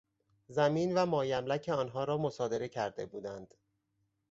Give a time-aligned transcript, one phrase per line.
[0.47, 3.53] زمین و مایملک آنها را مصادره کرده بودند.